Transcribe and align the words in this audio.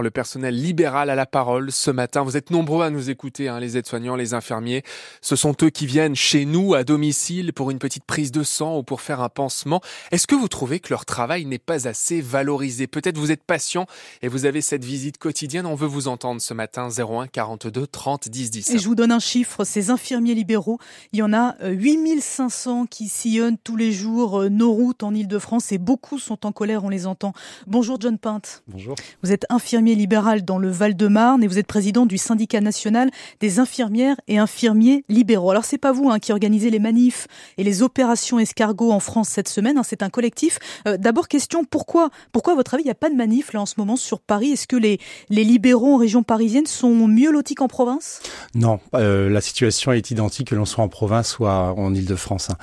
Le 0.00 0.12
personnel 0.12 0.54
libéral 0.54 1.10
à 1.10 1.16
la 1.16 1.26
parole 1.26 1.72
ce 1.72 1.90
matin. 1.90 2.22
Vous 2.22 2.36
êtes 2.36 2.52
nombreux 2.52 2.84
à 2.84 2.90
nous 2.90 3.10
écouter, 3.10 3.48
hein, 3.48 3.58
les 3.58 3.76
aides-soignants, 3.76 4.14
les 4.14 4.32
infirmiers. 4.32 4.84
Ce 5.20 5.34
sont 5.34 5.56
eux 5.60 5.70
qui 5.70 5.86
viennent 5.86 6.14
chez 6.14 6.44
nous 6.44 6.74
à 6.74 6.84
domicile 6.84 7.52
pour 7.52 7.72
une 7.72 7.80
petite 7.80 8.04
prise 8.04 8.30
de 8.30 8.44
sang 8.44 8.78
ou 8.78 8.84
pour 8.84 9.00
faire 9.00 9.20
un 9.20 9.28
pansement. 9.28 9.80
Est-ce 10.12 10.28
que 10.28 10.36
vous 10.36 10.46
trouvez 10.46 10.78
que 10.78 10.90
leur 10.90 11.04
travail 11.04 11.46
n'est 11.46 11.58
pas 11.58 11.88
assez 11.88 12.20
valorisé? 12.20 12.86
Peut-être 12.86 13.18
vous 13.18 13.32
êtes 13.32 13.42
patient 13.42 13.86
et 14.22 14.28
vous 14.28 14.44
avez 14.44 14.60
cette 14.60 14.84
visite 14.84 15.18
quotidienne. 15.18 15.66
On 15.66 15.74
veut 15.74 15.88
vous 15.88 16.06
entendre 16.06 16.40
ce 16.40 16.54
matin 16.54 16.90
01 16.96 17.26
42 17.26 17.88
30 17.88 18.28
10 18.28 18.50
10. 18.52 18.70
Et 18.70 18.78
je 18.78 18.86
vous 18.86 18.94
donne 18.94 19.10
un 19.10 19.18
chiffre. 19.18 19.64
Ces 19.64 19.90
infirmiers 19.90 20.34
libéraux, 20.34 20.78
il 21.12 21.18
y 21.18 21.22
en 21.22 21.32
a 21.32 21.56
8500 21.66 22.82
euh, 22.82 22.86
qui 22.88 23.08
sillonnent 23.08 23.58
tous 23.58 23.74
les 23.74 23.90
jours 23.90 24.42
euh, 24.42 24.48
nos 24.48 24.70
routes 24.70 25.02
en 25.02 25.12
Ile-de-France 25.12 25.72
et 25.72 25.78
beaucoup 25.78 26.20
sont 26.20 26.46
en 26.46 26.52
colère, 26.52 26.84
on 26.84 26.88
les 26.88 27.08
entend. 27.08 27.32
Bonjour 27.66 28.00
John 28.00 28.16
Pinte. 28.16 28.62
Bonjour. 28.68 28.94
Vous 29.24 29.32
êtes 29.32 29.44
infirmier 29.50 29.87
libéral 29.94 30.44
dans 30.44 30.58
le 30.58 30.70
Val-de-Marne 30.70 31.42
et 31.42 31.46
vous 31.46 31.58
êtes 31.58 31.66
président 31.66 32.06
du 32.06 32.18
syndicat 32.18 32.60
national 32.60 33.10
des 33.40 33.58
infirmières 33.58 34.16
et 34.28 34.38
infirmiers 34.38 35.04
libéraux. 35.08 35.50
Alors 35.50 35.64
c'est 35.64 35.78
pas 35.78 35.92
vous 35.92 36.10
hein, 36.10 36.18
qui 36.18 36.32
organisez 36.32 36.70
les 36.70 36.78
manifs 36.78 37.26
et 37.56 37.64
les 37.64 37.82
opérations 37.82 38.38
escargots 38.38 38.92
en 38.92 39.00
France 39.00 39.28
cette 39.28 39.48
semaine, 39.48 39.78
hein, 39.78 39.82
c'est 39.84 40.02
un 40.02 40.10
collectif. 40.10 40.58
Euh, 40.86 40.96
d'abord 40.96 41.28
question, 41.28 41.64
pourquoi, 41.64 42.10
pourquoi 42.32 42.54
à 42.54 42.56
votre 42.56 42.74
avis 42.74 42.82
il 42.82 42.86
n'y 42.86 42.90
a 42.90 42.94
pas 42.94 43.10
de 43.10 43.16
manif 43.16 43.52
là 43.52 43.60
en 43.60 43.66
ce 43.66 43.74
moment 43.78 43.96
sur 43.96 44.20
Paris? 44.20 44.52
Est-ce 44.52 44.66
que 44.66 44.76
les, 44.76 44.98
les 45.30 45.44
libéraux 45.44 45.94
en 45.94 45.98
région 45.98 46.22
parisienne 46.22 46.66
sont 46.66 47.06
mieux 47.06 47.30
lotis 47.30 47.54
qu'en 47.54 47.68
province? 47.68 48.20
Non, 48.54 48.80
euh, 48.94 49.28
la 49.28 49.40
situation 49.40 49.92
est 49.92 50.10
identique 50.10 50.48
que 50.48 50.54
l'on 50.54 50.64
soit 50.64 50.84
en 50.84 50.88
province 50.88 51.38
ou 51.38 51.46
en 51.46 51.94
Ile-de-France. 51.94 52.50
Hein. 52.50 52.56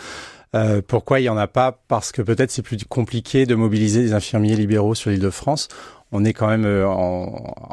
Euh, 0.56 0.82
pourquoi 0.86 1.20
il 1.20 1.24
n'y 1.24 1.30
en 1.30 1.38
a 1.38 1.48
pas? 1.48 1.80
Parce 1.88 2.12
que 2.12 2.22
peut-être 2.22 2.50
c'est 2.50 2.62
plus 2.62 2.78
compliqué 2.88 3.46
de 3.46 3.56
mobiliser 3.56 4.02
des 4.02 4.14
infirmiers 4.14 4.56
libéraux 4.56 4.96
sur 4.96 5.10
l'île 5.10 5.20
de 5.20 5.30
France 5.30 5.68
on 6.16 6.24
est 6.24 6.34
quand 6.34 6.48
même 6.48 6.66
euh, 6.66 6.88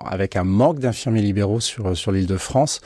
avec 0.04 0.36
un 0.36 0.44
manque 0.44 0.78
d'infirmiers 0.80 1.22
libéraux 1.22 1.60
sur, 1.60 1.96
sur 1.96 2.12
l'île 2.12 2.26
de 2.26 2.36
France. 2.36 2.80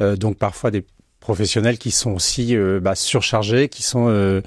Euh, 0.00 0.16
donc 0.16 0.36
parfois 0.36 0.70
des 0.70 0.84
professionnels 1.20 1.78
qui 1.78 1.90
sont 1.90 2.12
aussi 2.12 2.56
euh, 2.56 2.80
bah, 2.80 2.94
surchargés, 2.94 3.68
qui 3.68 3.82
sont 3.82 4.08
euh, 4.08 4.40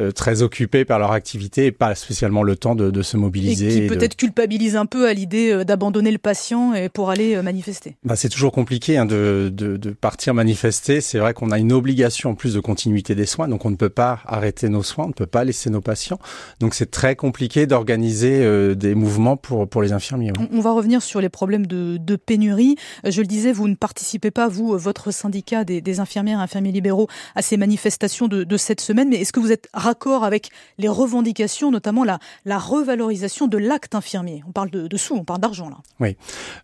euh, 0.00 0.12
très 0.12 0.42
occupés 0.42 0.84
par 0.84 0.98
leur 0.98 1.12
activité 1.12 1.66
et 1.66 1.72
pas 1.72 1.94
spécialement 1.96 2.42
le 2.42 2.56
temps 2.56 2.76
de, 2.76 2.90
de 2.90 3.02
se 3.02 3.16
mobiliser. 3.16 3.76
Et 3.76 3.80
qui 3.82 3.86
peut-être 3.88 4.16
culpabilisent 4.16 4.76
un 4.76 4.86
peu 4.86 5.08
à 5.08 5.12
l'idée 5.12 5.64
d'abandonner 5.64 6.12
le 6.12 6.18
patient 6.18 6.72
et 6.72 6.88
pour 6.88 7.10
aller 7.10 7.40
manifester. 7.42 7.96
Bah, 8.04 8.16
c'est 8.16 8.28
toujours 8.28 8.52
compliqué 8.52 8.96
hein, 8.96 9.06
de, 9.06 9.50
de, 9.52 9.76
de, 9.76 9.90
partir 9.90 10.32
manifester. 10.32 11.00
C'est 11.00 11.18
vrai 11.18 11.34
qu'on 11.34 11.50
a 11.50 11.58
une 11.58 11.72
obligation 11.72 12.30
en 12.30 12.34
plus 12.34 12.54
de 12.54 12.60
continuité 12.60 13.14
des 13.14 13.26
soins, 13.26 13.48
donc 13.48 13.64
on 13.64 13.70
ne 13.70 13.76
peut 13.76 13.90
pas 13.90 14.20
arrêter 14.24 14.68
nos 14.68 14.84
soins, 14.84 15.06
on 15.06 15.08
ne 15.08 15.12
peut 15.12 15.26
pas 15.26 15.44
laisser 15.44 15.68
nos 15.68 15.80
patients. 15.80 16.20
Donc 16.60 16.74
c'est 16.74 16.90
très 16.90 17.16
compliqué 17.16 17.66
d'organiser 17.66 18.74
des 18.76 18.94
mouvements 18.94 19.36
pour, 19.36 19.68
pour 19.68 19.82
les 19.82 19.92
infirmiers. 19.92 20.32
On, 20.38 20.58
on, 20.58 20.60
va 20.60 20.70
revenir 20.72 21.02
sur 21.02 21.20
les 21.20 21.28
problèmes 21.28 21.66
de, 21.66 21.96
de 21.98 22.16
pénurie. 22.16 22.76
Je 23.04 23.20
le 23.20 23.26
disais, 23.26 23.52
vous 23.52 23.66
ne 23.66 23.74
participez 23.74 24.30
pas, 24.30 24.48
vous, 24.48 24.78
votre 24.78 25.10
syndicat 25.10 25.64
des, 25.64 25.80
des 25.80 26.00
infirmiers 26.00 26.19
infirmières, 26.20 26.40
infirmiers 26.40 26.72
libéraux 26.72 27.08
à 27.34 27.42
ces 27.42 27.56
manifestations 27.56 28.28
de, 28.28 28.44
de 28.44 28.56
cette 28.56 28.80
semaine. 28.80 29.08
Mais 29.08 29.16
est-ce 29.16 29.32
que 29.32 29.40
vous 29.40 29.52
êtes 29.52 29.68
raccord 29.72 30.24
avec 30.24 30.50
les 30.78 30.88
revendications, 30.88 31.70
notamment 31.70 32.04
la, 32.04 32.18
la 32.44 32.58
revalorisation 32.58 33.46
de 33.46 33.58
l'acte 33.58 33.94
infirmier? 33.94 34.42
On 34.48 34.52
parle 34.52 34.70
de, 34.70 34.86
de 34.86 34.96
sous, 34.96 35.14
on 35.14 35.24
parle 35.24 35.40
d'argent 35.40 35.68
là. 35.68 35.76
Oui. 35.98 36.16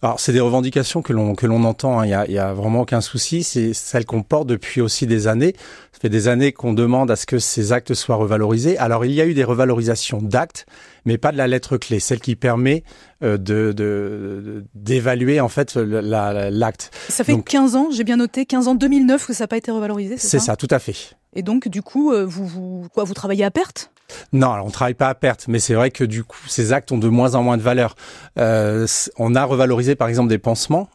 Alors 0.02 0.20
c'est 0.20 0.32
des 0.32 0.40
revendications 0.40 1.02
que 1.02 1.12
l'on 1.12 1.34
que 1.34 1.46
l'on 1.46 1.64
entend. 1.64 2.00
Hein. 2.00 2.06
Il 2.06 2.10
y, 2.10 2.14
a, 2.14 2.26
il 2.26 2.32
y 2.32 2.38
a 2.38 2.52
vraiment 2.52 2.82
aucun 2.82 3.00
souci. 3.00 3.42
C'est 3.42 3.72
celles 3.72 4.06
qu'on 4.06 4.22
porte 4.22 4.46
depuis 4.46 4.80
aussi 4.80 5.06
des 5.06 5.26
années. 5.28 5.54
Ça 5.92 6.00
fait 6.00 6.08
des 6.10 6.28
années 6.28 6.52
qu'on 6.52 6.74
demande 6.74 7.10
à 7.10 7.16
ce 7.16 7.24
que 7.24 7.38
ces 7.38 7.72
actes 7.72 7.94
soient 7.94 8.16
revalorisés. 8.16 8.76
Alors 8.78 9.04
il 9.04 9.12
y 9.12 9.20
a 9.20 9.26
eu 9.26 9.34
des 9.34 9.44
revalorisations 9.44 10.20
d'actes, 10.20 10.66
mais 11.06 11.16
pas 11.16 11.32
de 11.32 11.38
la 11.38 11.46
lettre 11.46 11.78
clé, 11.78 12.00
celle 12.00 12.20
qui 12.20 12.36
permet 12.36 12.84
euh, 13.22 13.38
de 13.38 14.62
d'évaluer 14.74 15.41
en 15.41 15.48
fait 15.48 15.74
l'acte. 15.76 16.91
Ça 17.08 17.24
fait 17.24 17.41
15 17.41 17.76
ans, 17.76 17.88
j'ai 17.91 18.04
bien 18.04 18.16
noté, 18.16 18.44
15 18.44 18.68
ans 18.68 18.74
2009 18.74 19.26
que 19.26 19.32
ça 19.32 19.45
n'a 19.47 19.48
pas 19.48 19.56
été 19.56 19.70
revalorisé, 19.70 20.16
c'est 20.16 20.27
ça 20.27 20.39
C'est 20.39 20.44
ça, 20.44 20.56
tout 20.56 20.69
à 20.70 20.78
fait. 20.78 21.16
Et 21.34 21.42
donc 21.42 21.69
du 21.69 21.83
coup, 21.83 22.12
euh, 22.12 22.25
vous, 22.25 22.47
vous 22.47 22.87
quoi, 22.93 23.04
vous 23.04 23.15
travaillez 23.15 23.44
à 23.44 23.50
perte? 23.50 23.91
Non, 24.32 24.50
alors 24.53 24.66
on 24.66 24.70
travaille 24.70 24.94
pas 24.94 25.09
à 25.09 25.15
perte, 25.15 25.47
mais 25.48 25.59
c'est 25.59 25.75
vrai 25.75 25.91
que 25.91 26.04
du 26.04 26.25
coup, 26.25 26.38
ces 26.48 26.72
actes 26.72 26.93
ont 26.93 26.98
de 26.98 27.09
moins 27.09 27.34
en 27.34 27.43
moins 27.43 27.56
de 27.56 27.62
valeur. 27.62 27.94
Euh, 28.38 28.87
on 29.19 29.34
a 29.34 29.44
revalorisé 29.44 29.94
par 29.94 30.09
exemple 30.09 30.28
des 30.28 30.38
pansements, 30.38 30.88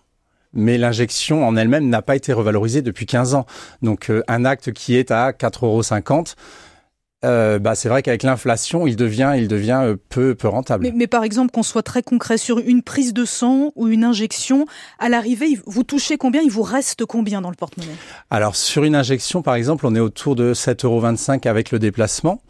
mais 0.54 0.78
l'injection 0.78 1.48
en 1.48 1.56
elle-même 1.56 1.88
n'a 1.88 2.02
pas 2.02 2.16
été 2.16 2.34
revalorisée 2.34 2.82
depuis 2.82 3.06
15 3.06 3.36
ans. 3.36 3.46
Donc 3.82 4.10
euh, 4.10 4.24
un 4.28 4.46
acte 4.46 4.72
qui 4.72 4.96
est 4.96 5.12
à 5.12 5.32
4,50 5.32 5.66
euros, 5.66 5.82
euh, 7.24 7.60
bah, 7.60 7.76
c'est 7.76 7.90
vrai 7.90 8.02
qu'avec 8.02 8.24
l'inflation, 8.24 8.88
il 8.88 8.96
devient, 8.96 9.34
il 9.38 9.48
devient 9.48 9.82
euh, 9.84 9.96
peu, 10.10 10.34
peu 10.34 10.48
rentable. 10.48 10.84
Mais, 10.84 10.92
mais 10.92 11.08
par 11.08 11.24
exemple, 11.24 11.52
qu'on 11.52 11.64
soit 11.64 11.84
très 11.84 12.02
concret 12.02 12.38
sur 12.38 12.58
une 12.60 12.82
prise 12.82 13.14
de 13.14 13.26
sang 13.26 13.72
ou 13.76 13.88
une 13.88 14.04
injection, 14.04 14.66
à 15.00 15.10
l'arrivée, 15.10 15.60
vous 15.66 15.84
touchez 15.84 16.18
combien 16.18 16.42
Il 16.42 16.52
vous 16.52 16.64
reste 16.64 17.06
combien 17.06 17.42
dans 17.42 17.50
le 17.50 17.56
porte-monnaie? 17.56 17.96
Alors, 18.30 18.56
sur 18.56 18.84
une 18.84 18.96
injection, 18.96 19.42
par 19.42 19.56
exemple, 19.56 19.86
on 19.86 19.96
est 19.96 20.00
autour 20.00 20.36
de 20.36 20.54
7,25 20.54 20.86
euros 20.86 21.06
avec 21.46 21.72
le 21.72 21.80
déplacement. 21.80 22.42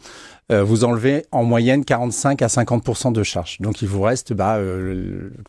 Euh, 0.50 0.64
vous 0.64 0.84
enlevez 0.84 1.24
en 1.30 1.44
moyenne 1.44 1.84
45 1.84 2.42
à 2.42 2.48
50% 2.48 3.12
de 3.12 3.22
charge. 3.22 3.58
Donc 3.60 3.80
il 3.80 3.88
vous 3.88 4.02
reste 4.02 4.32
bah, 4.32 4.58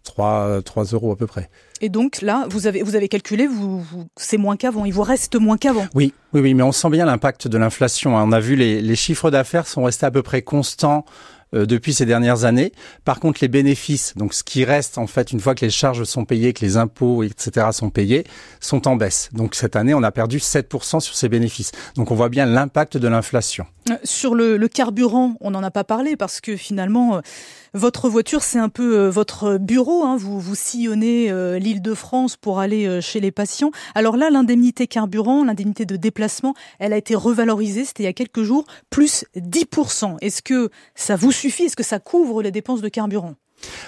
3, 0.04 0.28
euh, 0.28 0.62
3 0.62 0.84
euros 0.86 1.12
à 1.12 1.16
peu 1.16 1.26
près. 1.26 1.50
Et 1.82 1.90
donc 1.90 2.22
là, 2.22 2.46
vous 2.50 2.68
avez, 2.68 2.84
vous 2.84 2.96
avez 2.96 3.10
calculé, 3.10 3.48
vous, 3.48 3.82
vous 3.82 4.06
c'est 4.16 4.38
moins 4.38 4.56
qu'avant, 4.56 4.86
il 4.86 4.94
vous 4.94 5.02
reste 5.02 5.36
moins 5.36 5.58
qu'avant. 5.58 5.88
Oui, 5.96 6.14
oui, 6.34 6.42
oui, 6.42 6.54
mais 6.54 6.64
on 6.64 6.72
sent 6.72 6.90
bien 6.90 7.06
l'impact 7.06 7.48
de 7.48 7.58
l'inflation. 7.58 8.18
Hein. 8.18 8.24
On 8.28 8.32
a 8.32 8.40
vu 8.40 8.56
les, 8.56 8.82
les 8.82 8.96
chiffres 8.96 9.32
d'affaires 9.32 9.68
sont 9.68 9.84
restés 9.84 10.06
à 10.06 10.12
peu 10.12 10.22
près 10.22 10.44
constants 10.44 11.06
euh, 11.54 11.66
depuis 11.66 11.94
ces 11.94 12.06
dernières 12.06 12.46
années. 12.46 12.72
Par 13.06 13.20
contre, 13.20 13.40
les 13.42 13.48
bénéfices, 13.48 14.14
donc 14.16 14.34
ce 14.34 14.44
qui 14.44 14.66
reste 14.66 14.98
en 14.98 15.06
fait 15.06 15.32
une 15.32 15.40
fois 15.40 15.54
que 15.54 15.64
les 15.64 15.72
charges 15.72 16.04
sont 16.04 16.26
payées, 16.26 16.54
que 16.54 16.66
les 16.66 16.78
impôts, 16.78 17.24
etc. 17.24 17.68
sont 17.72 17.90
payés, 17.90 18.24
sont 18.60 18.88
en 18.88 18.96
baisse. 18.96 19.30
Donc 19.34 19.54
cette 19.54 19.76
année, 19.76 19.94
on 19.94 20.02
a 20.04 20.12
perdu 20.12 20.38
7% 20.38 21.00
sur 21.00 21.16
ces 21.16 21.30
bénéfices. 21.30 21.72
Donc 21.96 22.10
on 22.12 22.16
voit 22.16 22.30
bien 22.30 22.46
l'impact 22.46 22.98
de 22.98 23.08
l'inflation. 23.08 23.66
Euh, 23.90 23.98
sur 24.04 24.36
le, 24.36 24.68
carburant, 24.68 25.36
on 25.42 25.52
n'en 25.52 25.64
a 25.64 25.72
pas 25.72 25.84
parlé 25.84 26.16
parce 26.16 26.42
que 26.42 26.56
finalement, 26.56 27.18
euh, 27.18 27.22
votre 27.74 28.10
voiture, 28.10 28.44
c'est 28.44 28.60
un 28.60 28.70
peu 28.70 29.08
votre 29.08 29.58
bureau. 29.58 30.04
Hein. 30.04 30.16
Vous, 30.18 30.40
vous 30.40 30.56
sillonnez 30.56 31.32
l'île 31.60 31.82
de 31.82 31.94
France 31.94 32.38
pour 32.38 32.60
aller 32.60 33.02
chez 33.02 33.20
les 33.20 33.32
patients. 33.32 33.72
Alors 33.96 34.16
là, 34.16 34.30
l'indemnité 34.30 34.88
carburant, 34.88 35.44
l'indemnité 35.44 35.86
de 35.86 35.96
déplacement, 35.96 36.54
elle 36.80 36.94
a 36.94 36.98
été 36.98 37.16
revalorisée, 37.16 37.86
c'était 37.86 38.04
il 38.04 38.06
y 38.06 38.10
a 38.10 38.14
quelques 38.14 38.44
jours, 38.44 38.66
plus 38.90 39.26
10%. 39.36 40.18
Est-ce 40.22 40.42
que 40.42 40.70
ça 40.96 41.16
vous 41.16 41.32
suffit? 41.32 41.64
Est-ce 41.64 41.76
que 41.76 41.84
ça 41.84 42.00
couvre 42.00 42.42
les 42.42 42.52
dépenses 42.52 42.82
de 42.82 42.90
carburant? 42.90 43.36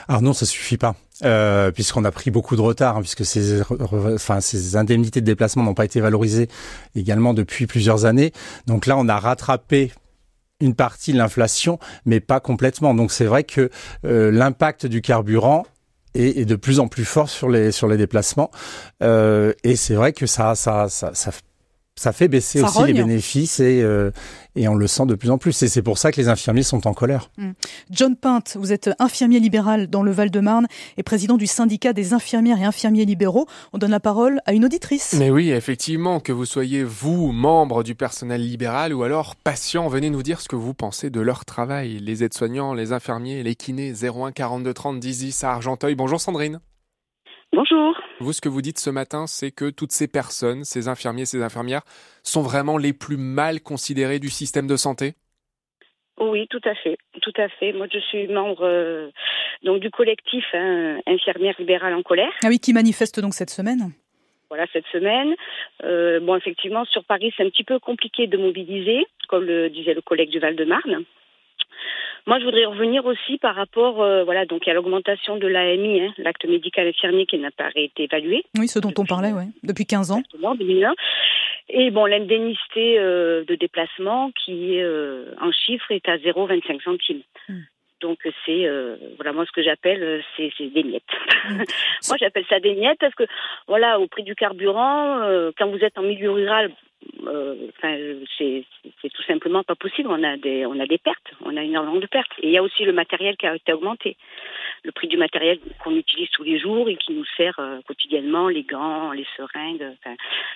Alors 0.08 0.22
non, 0.22 0.34
ça 0.34 0.46
suffit 0.46 0.78
pas, 0.78 0.96
euh, 1.24 1.72
puisqu'on 1.72 2.03
a 2.06 2.12
pris 2.12 2.31
beaucoup 2.31 2.56
de 2.56 2.62
retard, 2.62 2.97
hein, 2.97 3.02
puisque 3.02 3.25
ces, 3.25 4.75
indemnités 4.75 5.22
de 5.22 5.25
déplacement 5.25 5.63
n'ont 5.63 5.74
pas 5.74 5.86
été 5.86 6.02
valorisées 6.02 6.47
également 6.96 7.34
depuis 7.34 7.68
plusieurs 7.68 8.06
années. 8.06 8.31
Donc 8.68 8.86
là, 8.86 8.97
on 8.97 9.08
a 9.08 9.18
rattrapé 9.18 9.91
une 10.59 10.75
partie 10.75 11.13
de 11.13 11.18
l'inflation, 11.18 11.80
mais 12.06 12.19
pas 12.19 12.40
complètement. 12.40 12.94
Donc 12.94 13.12
c'est 13.12 13.25
vrai 13.25 13.44
que 13.44 13.69
euh, 14.06 14.31
l'impact 14.31 14.86
du 14.86 15.02
carburant 15.02 15.66
est, 16.13 16.46
de 16.46 16.56
plus 16.56 16.80
en 16.80 16.88
plus 16.88 17.06
fort 17.06 17.30
sur 17.30 17.50
les 17.50 17.72
sur 17.72 17.88
les 17.88 17.97
déplacements, 17.97 18.52
euh, 19.03 19.52
et 19.63 19.75
c'est 19.75 19.96
vrai 19.96 20.13
que 20.13 20.25
ça 20.25 20.56
ça 20.56 20.88
ça, 20.88 21.13
ça 21.13 21.31
ça 21.97 22.11
fait 22.11 22.28
baisser 22.28 22.61
aussi 22.61 22.83
les 22.83 22.94
bénéfices 22.94 23.61
et, 23.61 23.81
euh, 23.81 24.11
et 24.57 24.67
on 24.67 24.75
le 24.75 24.85
sent 24.85 25.06
de 25.06 25.16
plus 25.16 25.31
en 25.31 25.38
plus. 25.38 25.63
Et 25.63 25.69
c'est 25.69 25.81
pour 25.81 25.97
ça 25.97 26.11
que 26.11 26.19
les 26.19 26.28
infirmiers 26.28 26.63
sont 26.63 26.88
en 26.88 26.94
colère. 26.94 27.29
Hmm. 27.38 27.51
John 27.89 28.17
Pinte, 28.17 28.57
vous 28.59 28.73
êtes 28.73 28.89
infirmier 29.00 29.39
libéral 29.39 29.88
dans 29.88 30.03
le 30.03 30.11
Val-de-Marne 30.11 30.67
et 30.97 31.03
président 31.03 31.38
du 31.38 31.47
syndicat 31.47 31.94
des 31.94 32.13
infirmières 32.13 32.59
et 32.59 32.66
infirmiers 32.66 33.06
libéraux. 33.06 33.47
On 33.72 33.78
donne 33.78 33.91
la 33.91 34.01
parole 34.01 34.41
à 34.45 34.51
une 34.51 34.66
auditrice. 34.66 35.16
Mais 35.17 35.29
oui, 35.29 35.51
effectivement, 35.51 36.19
que 36.19 36.33
vous 36.33 36.45
soyez 36.45 36.83
vous, 36.83 37.31
membre 37.31 37.83
du 37.83 37.95
personnel 37.95 38.41
libéral 38.41 38.94
ou 38.94 39.03
alors 39.03 39.38
patient, 39.38 39.88
venez 39.88 40.09
nous 40.09 40.23
dire 40.23 40.41
ce 40.41 40.50
que 40.50 40.57
vous 40.57 40.73
pensez 40.73 41.09
de 41.09 41.22
leur 41.22 41.45
travail. 41.45 42.00
Les 42.00 42.25
aides-soignants, 42.25 42.73
les 42.73 42.91
infirmiers, 42.91 43.41
les 43.41 43.56
kinés, 43.56 43.94
01 43.94 44.33
42 44.33 44.73
30 44.73 45.00
10 45.00 45.19
10 45.19 45.44
à 45.45 45.51
Argenteuil. 45.51 45.95
Bonjour 45.95 46.19
Sandrine. 46.19 46.59
Bonjour. 47.55 47.97
Vous, 48.19 48.33
ce 48.33 48.41
que 48.41 48.50
vous 48.50 48.62
dites 48.62 48.80
ce 48.80 48.89
matin, 48.89 49.27
c'est 49.27 49.50
que 49.50 49.69
toutes 49.69 49.94
ces 49.94 50.09
personnes, 50.09 50.65
ces 50.65 50.89
infirmiers, 50.89 51.25
ces 51.25 51.41
infirmières, 51.41 51.83
sont 52.21 52.41
vraiment 52.41 52.77
les 52.77 52.91
plus 52.91 53.15
mal 53.15 53.62
considérés 53.62 54.19
du 54.19 54.30
système 54.30 54.68
de 54.68 54.75
santé? 54.75 55.13
Oui, 56.19 56.47
tout 56.50 56.59
à 56.65 56.75
fait, 56.75 56.97
tout 57.21 57.31
à 57.38 57.47
fait. 57.47 57.71
Moi, 57.71 57.88
je 57.89 58.00
suis 58.00 58.27
membre 58.27 58.63
euh, 58.63 59.09
donc 59.63 59.80
du 59.80 59.89
collectif 59.89 60.44
hein, 60.53 61.00
infirmière 61.07 61.56
libérale 61.57 61.94
en 61.94 62.03
colère. 62.03 62.31
Ah 62.44 62.47
oui, 62.50 62.59
qui 62.59 62.74
manifeste 62.74 63.21
donc 63.21 63.33
cette 63.33 63.50
semaine. 63.50 63.91
Voilà, 64.50 64.65
cette 64.74 64.88
semaine. 64.91 65.33
Euh, 65.85 66.19
bon, 66.19 66.35
effectivement, 66.35 66.83
sur 66.83 67.06
Paris, 67.06 67.33
c'est 67.38 67.44
un 67.44 67.50
petit 67.50 67.63
peu 67.63 67.80
compliqué 67.80 68.27
de 68.27 68.38
mobiliser, 68.38 69.06
comme 69.30 69.45
le 69.45 69.69
disait 69.69 69.94
le 69.94 70.01
collègue 70.01 70.30
du 70.30 70.39
Val-de-Marne. 70.39 71.06
Moi, 72.27 72.39
je 72.39 72.45
voudrais 72.45 72.66
revenir 72.66 73.06
aussi 73.06 73.38
par 73.38 73.56
rapport, 73.56 74.01
euh, 74.01 74.24
voilà, 74.24 74.45
donc 74.45 74.68
à 74.68 74.74
l'augmentation 74.74 75.38
de 75.38 75.48
l'AMI, 75.48 76.01
hein, 76.01 76.13
l'acte 76.18 76.45
médical 76.45 76.88
infirmier 76.88 77.25
qui 77.27 77.38
n'a 77.38 77.51
pas 77.51 77.69
été 77.75 78.04
évalué. 78.04 78.44
Oui, 78.57 78.68
ce 78.68 78.80
dont 78.80 78.94
on 78.98 79.06
parlait, 79.06 79.31
ouais, 79.31 79.48
depuis 79.63 79.86
15 79.86 80.12
ans. 80.12 80.24
2001. 80.56 80.94
Et 81.69 81.92
bon, 81.92 82.06
l'indemnité 82.06 83.00
euh, 83.00 83.44
de 83.45 83.56
déplacement 83.56 84.31
qui, 84.31 84.80
euh, 84.80 85.33
en 85.39 85.51
chiffre, 85.51 85.92
est 85.92 86.07
à 86.10 86.18
0,25 86.18 86.81
centimes. 86.83 87.22
Hmm. 87.48 87.62
Donc 88.01 88.19
c'est 88.45 88.68
euh, 88.68 88.98
voilà 89.16 89.31
moi 89.31 89.45
ce 89.45 89.51
que 89.51 89.63
j'appelle 89.63 90.24
c'est 90.36 90.51
des 90.60 90.83
miettes. 90.83 91.04
moi 92.07 92.18
j'appelle 92.19 92.45
ça 92.50 92.60
des 92.60 92.75
miettes 92.75 93.00
parce 93.00 93.16
que 93.16 93.24
voilà 93.68 94.00
au 94.00 94.07
prix 94.07 94.24
du 94.24 94.36
carburant 94.36 95.21
euh, 95.21 95.51
quand 95.57 95.68
vous 95.68 95.80
êtes 95.80 95.98
en 95.98 96.04
milieu 96.04 96.31
rural 96.31 96.71
enfin 97.22 97.98
c'est 98.38 99.10
tout 99.13 99.24
simplement 99.24 99.63
pas 99.63 99.75
possible. 99.75 100.10
On 100.10 100.24
a 100.24 100.38
des 100.38 100.66
on 100.66 100.80
a 100.80 100.86
des 100.86 100.98
pertes. 100.98 101.31
On 101.44 101.56
a 101.57 101.63
énormément 101.63 102.00
de 102.00 102.07
pertes. 102.07 102.31
Et 102.42 102.48
il 102.48 102.54
y 102.54 102.57
a 102.57 102.63
aussi 102.63 102.84
le 102.84 102.94
matériel 102.94 103.38
qui 103.38 103.48
a 103.48 103.56
été 103.56 103.74
augmenté. 103.74 104.18
Le 104.84 104.92
prix 104.92 105.07
du 105.07 105.18
matériel 105.18 105.60
qu'on 105.84 105.96
utilise 105.96 106.30
tous 106.31 106.44
les 106.44 106.60
jours 106.60 106.90
et 106.90 106.96
qui 106.98 107.13
nous 107.13 107.25
sert 107.38 107.60
quotidiennement 107.88 108.50
les 108.50 108.63
gants 108.63 109.12
les 109.12 109.25
seringues 109.36 109.96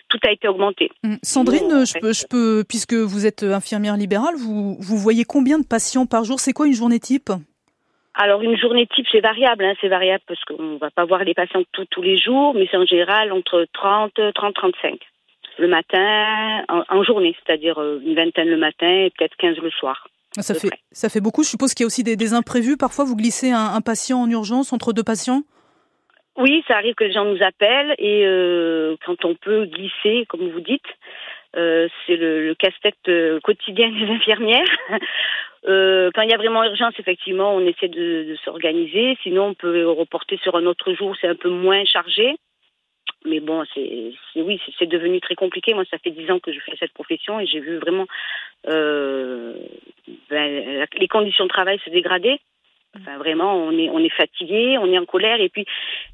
tout 0.09 0.19
a 0.25 0.31
été 0.31 0.47
augmenté. 0.47 0.91
Hum, 1.03 1.17
Sandrine 1.23 1.85
je, 1.85 1.99
peux, 1.99 2.13
je 2.13 2.25
peux 2.29 2.63
puisque 2.67 2.93
vous 2.93 3.25
êtes 3.25 3.43
infirmière 3.43 3.97
libérale 3.97 4.35
vous 4.35 4.75
vous 4.79 4.97
voyez 4.97 5.25
combien 5.25 5.59
de 5.59 5.65
patients 5.65 6.05
par 6.05 6.23
jour? 6.23 6.39
C'est 6.39 6.53
quoi 6.53 6.67
une 6.67 6.73
journée 6.73 6.99
type? 6.99 7.31
Alors 8.15 8.41
une 8.41 8.57
journée 8.57 8.85
type, 8.87 9.07
c'est 9.11 9.21
variable, 9.21 9.63
hein, 9.63 9.73
c'est 9.79 9.87
variable 9.87 10.23
parce 10.27 10.43
qu'on 10.43 10.77
va 10.77 10.91
pas 10.91 11.05
voir 11.05 11.23
les 11.23 11.33
patients 11.33 11.63
tous 11.71 12.01
les 12.01 12.17
jours, 12.17 12.53
mais 12.53 12.67
c'est 12.69 12.77
en 12.77 12.85
général 12.85 13.31
entre 13.31 13.65
30, 13.71 14.11
30, 14.33 14.53
35 14.55 14.99
le 15.59 15.67
matin, 15.67 16.63
en, 16.67 17.03
journée, 17.03 17.35
c'est-à-dire 17.45 17.79
euh, 17.79 17.99
une 18.03 18.15
vingtaine 18.15 18.49
le 18.49 18.57
matin 18.57 18.89
et 18.89 19.11
peut-être 19.17 19.35
15 19.37 19.57
le 19.57 19.69
soir. 19.71 20.07
Ça 20.39 20.53
fait, 20.53 20.69
ça 20.91 21.09
fait 21.09 21.21
beaucoup. 21.21 21.43
Je 21.43 21.49
suppose 21.49 21.73
qu'il 21.73 21.83
y 21.83 21.85
a 21.85 21.87
aussi 21.87 22.03
des, 22.03 22.33
imprévus. 22.33 22.77
Parfois, 22.77 23.03
vous 23.03 23.15
glissez 23.15 23.51
un, 23.51 23.81
patient 23.81 24.21
en 24.21 24.29
urgence 24.29 24.73
entre 24.73 24.93
deux 24.93 25.03
patients? 25.03 25.41
Oui, 26.37 26.63
ça 26.67 26.75
arrive 26.75 26.95
que 26.95 27.03
les 27.03 27.11
gens 27.11 27.25
nous 27.25 27.43
appellent 27.43 27.95
et 27.97 28.23
euh, 28.25 28.95
quand 29.05 29.25
on 29.25 29.35
peut 29.35 29.65
glisser, 29.65 30.25
comme 30.29 30.47
vous 30.49 30.61
dites, 30.61 30.85
euh, 31.57 31.89
c'est 32.05 32.15
le, 32.15 32.47
le 32.47 32.55
casse-tête 32.55 33.41
quotidien 33.43 33.89
des 33.99 34.05
infirmières. 34.05 34.69
Euh, 35.67 36.09
quand 36.15 36.21
il 36.21 36.29
y 36.29 36.33
a 36.33 36.37
vraiment 36.37 36.63
urgence, 36.63 36.93
effectivement, 36.99 37.53
on 37.53 37.65
essaie 37.65 37.89
de, 37.89 38.23
de 38.29 38.37
s'organiser. 38.45 39.17
Sinon, 39.23 39.47
on 39.47 39.53
peut 39.53 39.87
reporter 39.89 40.37
sur 40.37 40.55
un 40.55 40.65
autre 40.65 40.93
jour, 40.93 41.15
c'est 41.19 41.27
un 41.27 41.35
peu 41.35 41.49
moins 41.49 41.83
chargé. 41.85 42.37
Mais 43.25 43.41
bon, 43.41 43.63
c'est 43.73 44.13
oui, 44.35 44.61
c'est 44.77 44.85
devenu 44.85 45.19
très 45.19 45.35
compliqué. 45.35 45.73
Moi, 45.73 45.83
ça 45.91 45.97
fait 45.97 46.11
dix 46.11 46.29
ans 46.31 46.39
que 46.39 46.53
je 46.53 46.59
fais 46.59 46.75
cette 46.79 46.93
profession 46.93 47.39
et 47.39 47.45
j'ai 47.45 47.59
vu 47.59 47.77
vraiment 47.77 48.07
euh, 48.67 49.55
ben, 50.29 50.85
les 50.97 51.07
conditions 51.07 51.43
de 51.43 51.49
travail 51.49 51.79
se 51.83 51.89
dégrader. 51.89 52.39
Enfin, 52.97 53.19
vraiment, 53.19 53.55
on 53.55 53.71
est 53.71 53.87
on 53.91 53.99
est 53.99 54.09
fatigué, 54.09 54.79
on 54.79 54.91
est 54.91 54.97
en 54.97 55.05
colère 55.05 55.39
et 55.39 55.49
puis 55.49 55.63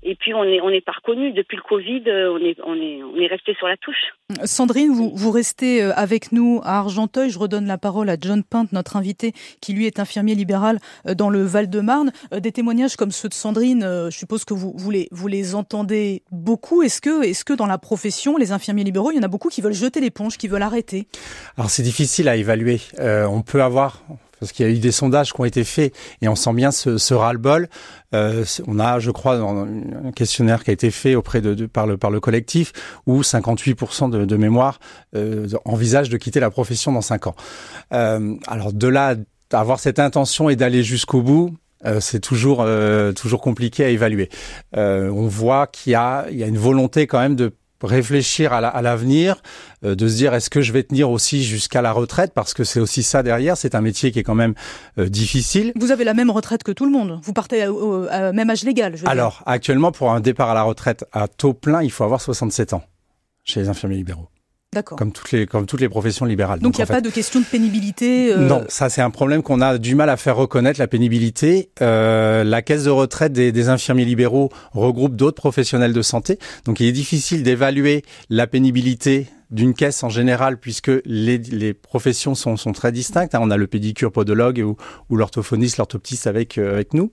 et 0.04 0.16
puis 0.16 0.34
on 0.34 0.44
est 0.44 0.60
on 0.60 0.70
n'est 0.70 0.82
pas 0.82 0.92
reconnu 0.92 1.32
depuis 1.32 1.56
le 1.56 1.62
Covid. 1.62 2.04
Euh, 2.08 2.34
on 2.34 2.44
est 2.44 2.58
on 2.66 2.76
est 2.76 3.02
on 3.02 3.16
est 3.16 3.28
resté 3.28 3.54
sur 3.56 3.68
la 3.68 3.78
touche. 3.78 4.14
Sandrine, 4.44 4.92
vous 4.92 5.10
vous 5.16 5.32
restez 5.32 5.82
euh, 5.82 5.94
avec 5.96 6.34
nous 6.34 6.60
à 6.66 6.80
Argenteuil. 6.80 7.30
Je 7.30 7.40
redonne 7.40 7.66
la 7.66 7.78
parole 7.78 8.10
à 8.10 8.18
John 8.20 8.44
Pinte, 8.44 8.74
notre 8.74 8.98
invité, 8.98 9.32
qui 9.62 9.72
lui 9.72 9.86
est 9.86 10.00
infirmier 10.00 10.36
libéral 10.36 10.80
euh, 11.08 11.16
dans 11.16 11.30
le 11.30 11.44
Val-de-Marne. 11.44 12.12
Des 12.38 12.52
témoignages 12.52 12.98
comme 12.98 13.12
ceux 13.12 13.30
de 13.30 13.34
Sandrine, 13.34 13.82
je 13.82 14.18
suppose 14.18 14.44
que 14.44 14.54
vous 14.54 14.74
vous 14.76 14.92
les 14.92 15.08
vous 15.12 15.30
les 15.30 15.56
entendez 15.56 16.24
beaucoup. 16.32 16.84
Est-ce 16.84 17.00
que 17.00 17.24
est-ce 17.24 17.46
que 17.46 17.54
dans 17.54 17.68
la 17.68 17.78
profession, 17.78 18.36
les 18.36 18.52
infirmiers 18.52 18.84
libéraux, 18.84 19.12
il 19.12 19.16
y 19.16 19.20
en 19.20 19.24
a 19.24 19.30
beaucoup 19.30 19.48
qui 19.48 19.62
veulent 19.62 19.74
jeter 19.74 20.02
l'éponge, 20.02 20.38
qui 20.38 20.50
veulent 20.50 20.62
arrêter? 20.62 21.08
Alors 21.58 21.70
c'est 21.70 21.84
difficile 21.84 22.28
à 22.28 22.36
évaluer. 22.36 22.80
on 23.00 23.44
peut 23.44 23.64
avoir 23.64 24.02
parce 24.40 24.52
qu'il 24.52 24.66
y 24.66 24.70
a 24.70 24.72
eu 24.72 24.80
des 24.80 24.92
sondages 24.92 25.34
qui 25.34 25.42
ont 25.42 25.46
été 25.46 25.64
faits 25.64 25.94
et 26.22 26.28
on 26.28 26.36
sent 26.36 26.54
bien 26.54 26.72
ce, 26.72 26.98
ce 26.98 27.14
ras-le-bol. 27.14 27.68
Euh, 28.14 28.46
on 28.68 28.80
a, 28.80 29.00
je 29.00 29.12
crois, 29.12 29.36
un 29.36 30.12
questionnaire 30.12 30.64
qui 30.64 30.70
a 30.70 30.74
été 30.74 30.92
fait 30.92 31.16
auprès 31.16 31.42
de, 31.42 31.66
par 31.66 31.88
le 31.88 31.98
par 31.98 32.12
le 32.12 32.20
collectif 32.20 32.72
où 33.08 33.22
58% 33.22 34.10
de, 34.10 34.26
de 34.26 34.38
mémoire 34.38 34.80
euh, 35.16 35.48
envisagent 35.66 36.10
de 36.10 36.18
quitter 36.18 36.40
la 36.40 36.50
profession 36.50 36.92
dans 36.92 37.02
5 37.02 37.28
ans. 37.28 37.36
Euh, 37.94 38.36
alors 38.48 38.74
de 38.74 38.88
là 38.88 39.16
avoir 39.52 39.80
cette 39.80 40.00
intention 40.00 40.50
et 40.50 40.56
d'aller 40.56 40.84
jusqu'au 40.84 41.22
bout, 41.22 41.56
euh, 41.86 42.00
c'est 42.00 42.20
toujours 42.20 42.62
euh, 42.62 43.12
toujours 43.14 43.42
compliqué 43.42 43.86
à 43.86 43.90
évaluer. 43.90 44.30
Euh, 44.76 45.10
on 45.10 45.28
voit 45.28 45.68
qu'il 45.68 45.92
y 45.92 45.96
a 45.96 46.26
il 46.32 46.38
y 46.38 46.44
a 46.44 46.48
une 46.48 46.58
volonté 46.58 47.08
quand 47.08 47.20
même 47.20 47.36
de 47.36 47.54
réfléchir 47.86 48.54
à 48.54 48.82
l'avenir, 48.82 49.42
euh, 49.84 49.96
de 49.96 50.08
se 50.08 50.16
dire 50.16 50.34
est-ce 50.34 50.50
que 50.50 50.62
je 50.62 50.72
vais 50.72 50.84
tenir 50.84 51.10
aussi 51.10 51.44
jusqu'à 51.44 51.82
la 51.82 51.92
retraite? 51.92 52.32
Parce 52.34 52.54
que 52.54 52.64
c'est 52.64 52.80
aussi 52.80 53.04
ça 53.04 53.24
derrière. 53.24 53.58
C'est 53.58 53.76
un 53.76 53.82
métier 53.82 54.12
qui 54.12 54.20
est 54.20 54.24
quand 54.24 54.36
même 54.36 54.54
euh, 54.98 55.08
difficile. 55.08 55.74
Vous 55.76 55.92
avez 55.92 56.04
la 56.04 56.14
même 56.14 56.30
retraite 56.30 56.64
que 56.64 56.72
tout 56.72 56.86
le 56.86 56.92
monde. 56.92 57.20
Vous 57.24 57.34
partez 57.34 57.68
au, 57.68 58.08
même 58.34 58.50
âge 58.50 58.64
légal. 58.64 58.98
Je 58.98 59.06
Alors 59.06 59.44
actuellement, 59.46 59.92
pour 59.92 60.12
un 60.12 60.20
départ 60.20 60.50
à 60.50 60.54
la 60.54 60.64
retraite 60.64 61.06
à 61.12 61.28
taux 61.28 61.54
plein, 61.54 61.82
il 61.82 61.92
faut 61.92 62.04
avoir 62.04 62.22
67 62.22 62.74
ans 62.74 62.84
chez 63.44 63.62
les 63.62 63.70
infirmiers 63.70 63.98
libéraux. 63.98 64.30
Comme 64.84 65.12
toutes 65.12 65.32
les 65.32 65.46
comme 65.46 65.66
toutes 65.66 65.82
les 65.82 65.90
professions 65.90 66.26
libérales. 66.26 66.60
Donc 66.60 66.78
il 66.78 66.82
n'y 66.82 66.84
a 66.84 66.88
pas 66.88 67.02
de 67.02 67.10
question 67.10 67.40
de 67.40 67.46
pénibilité. 67.46 68.34
Euh... 68.34 68.38
Non, 68.38 68.64
ça 68.68 68.90
c'est 68.90 69.02
un 69.02 69.10
problème 69.10 69.44
qu'on 69.44 69.62
a 69.62 69.78
du 69.78 69.96
mal 69.96 70.10
à 70.10 70.18
faire 70.18 70.36
reconnaître 70.36 70.80
la 70.80 70.88
pénibilité. 70.88 71.70
Euh, 71.82 72.44
la 72.44 72.62
caisse 72.62 72.86
de 72.86 72.90
retraite 72.90 73.34
des, 73.34 73.52
des 73.52 73.70
infirmiers 73.70 74.06
libéraux 74.06 74.50
regroupe 74.72 75.16
d'autres 75.16 75.38
professionnels 75.38 75.94
de 75.94 76.02
santé, 76.02 76.40
donc 76.66 76.80
il 76.80 76.88
est 76.88 76.92
difficile 76.92 77.44
d'évaluer 77.44 78.04
la 78.30 78.48
pénibilité 78.48 79.28
d'une 79.52 79.74
caisse 79.74 80.04
en 80.04 80.10
général, 80.10 80.58
puisque 80.58 80.92
les, 81.06 81.38
les 81.38 81.74
professions 81.74 82.36
sont, 82.36 82.58
sont 82.58 82.74
très 82.74 82.92
distinctes. 82.92 83.36
Hein. 83.36 83.40
On 83.42 83.52
a 83.52 83.58
le 83.58 83.68
pédicure 83.68 84.12
podologue 84.12 84.62
ou, 84.66 84.76
ou 85.10 85.16
l'orthophoniste, 85.16 85.78
l'orthoptiste 85.78 86.28
avec, 86.28 86.58
euh, 86.58 86.74
avec 86.74 86.94
nous. 86.94 87.12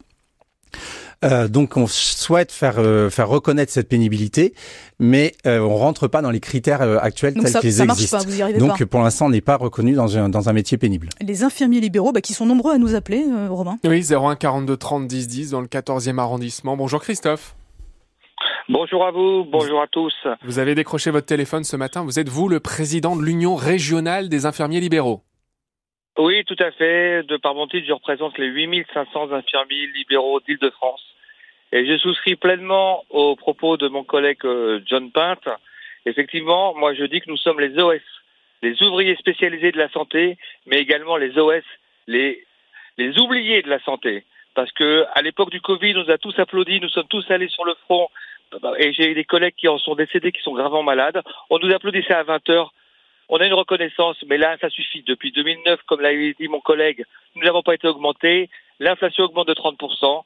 Euh, 1.25 1.49
donc 1.49 1.77
on 1.77 1.87
souhaite 1.87 2.51
faire 2.51 2.79
euh, 2.79 3.11
faire 3.11 3.29
reconnaître 3.29 3.73
cette 3.73 3.89
pénibilité, 3.89 4.55
mais 4.99 5.35
euh, 5.47 5.61
on 5.61 5.77
rentre 5.77 6.09
pas 6.09 6.21
dans 6.21 6.31
les 6.31 6.41
critères 6.41 6.83
euh, 6.83 6.99
actuels 7.01 7.35
tels 7.35 7.61
qu'ils 7.61 7.81
existent. 7.81 8.19
Pas, 8.19 8.25
vous 8.25 8.39
y 8.39 8.43
arrivez 8.43 8.59
donc 8.59 8.85
pour 8.85 9.01
l'instant 9.01 9.27
on 9.27 9.31
n'est 9.31 9.41
pas 9.41 9.57
reconnu 9.57 9.93
dans 9.93 10.19
un 10.19 10.29
dans 10.29 10.49
un 10.49 10.53
métier 10.53 10.79
pénible. 10.79 11.09
Les 11.21 11.45
infirmiers 11.45 11.81
libéraux, 11.81 12.13
bah, 12.13 12.21
qui 12.21 12.33
sont 12.35 12.47
nombreux 12.47 12.73
à 12.73 12.79
nous 12.79 12.95
appeler, 12.95 13.25
Romain. 13.49 13.79
Oui, 13.85 14.05
01 14.13 14.37
42 14.37 14.77
30 14.77 15.07
10 15.07 15.29
10 15.29 15.51
dans 15.51 15.61
le 15.61 15.69
14e 15.69 16.19
arrondissement. 16.19 16.77
Bonjour 16.77 17.01
Christophe. 17.01 17.55
Bonjour 18.69 19.05
à 19.05 19.11
vous, 19.11 19.45
bonjour 19.51 19.83
à 19.83 19.87
tous. 19.87 20.15
Vous 20.45 20.59
avez 20.59 20.75
décroché 20.75 21.11
votre 21.11 21.27
téléphone 21.27 21.65
ce 21.65 21.77
matin. 21.77 22.05
Vous 22.05 22.19
êtes 22.19 22.29
vous 22.29 22.49
le 22.49 22.61
président 22.61 23.17
de 23.17 23.23
l'Union 23.23 23.55
régionale 23.55 24.29
des 24.29 24.47
infirmiers 24.47 24.81
libéraux. 24.81 25.23
Oui, 26.19 26.45
tout 26.45 26.57
à 26.59 26.71
fait. 26.73 27.23
De 27.23 27.37
par 27.37 27.55
mon 27.55 27.67
titre, 27.67 27.87
je 27.89 27.93
représente 27.93 28.37
les 28.39 28.47
8500 28.47 29.33
infirmiers 29.33 29.87
libéraux 29.95 30.41
d'Île-de-France. 30.41 31.03
Et 31.73 31.87
je 31.87 31.97
souscris 31.97 32.37
pleinement 32.37 33.05
aux 33.09 33.35
propos 33.35 33.79
de 33.79 33.89
mon 33.89 34.05
collègue 34.05 34.45
euh, 34.45 34.81
John 34.85 35.11
Pinte. 35.11 35.49
Effectivement, 36.05 36.75
moi 36.75 36.93
je 36.95 37.05
dis 37.05 37.21
que 37.21 37.31
nous 37.31 37.39
sommes 37.39 37.61
les 37.61 37.79
OS, 37.79 38.03
les 38.61 38.83
ouvriers 38.83 39.17
spécialisés 39.17 39.73
de 39.73 39.79
la 39.79 39.89
santé, 39.89 40.37
mais 40.67 40.79
également 40.79 41.17
les 41.17 41.39
OS, 41.39 41.63
les, 42.07 42.45
les 42.99 43.19
oubliés 43.19 43.63
de 43.63 43.71
la 43.71 43.81
santé. 43.81 44.25
Parce 44.55 44.71
que 44.73 45.07
à 45.15 45.23
l'époque 45.23 45.51
du 45.51 45.63
Covid, 45.63 45.95
on 45.97 46.03
nous 46.03 46.11
a 46.11 46.19
tous 46.19 46.39
applaudi, 46.39 46.79
nous 46.81 46.91
sommes 46.91 47.09
tous 47.09 47.25
allés 47.31 47.49
sur 47.49 47.65
le 47.65 47.75
front, 47.87 48.11
et 48.79 48.93
j'ai 48.93 49.15
des 49.15 49.25
collègues 49.25 49.55
qui 49.57 49.69
en 49.69 49.79
sont 49.79 49.95
décédés, 49.95 50.33
qui 50.33 50.43
sont 50.43 50.53
gravement 50.53 50.83
malades. 50.83 51.23
On 51.49 51.59
nous 51.59 51.73
applaudissait 51.73 52.13
à 52.13 52.23
20 52.23 52.51
heures. 52.51 52.75
On 53.35 53.39
a 53.39 53.47
une 53.47 53.55
reconnaissance, 53.55 54.19
mais 54.27 54.37
là, 54.37 54.59
ça 54.61 54.69
suffit. 54.69 55.03
Depuis 55.07 55.33
2009, 55.33 55.81
comme 55.87 56.03
l'a 56.03 56.13
dit 56.13 56.49
mon 56.49 56.61
collègue, 56.61 57.03
nous 57.35 57.43
n'avons 57.43 57.63
pas 57.63 57.73
été 57.73 57.89
augmentés. 57.89 58.51
L'inflation 58.79 59.25
augmente 59.25 59.49
de 59.49 59.55
30% 59.55 60.23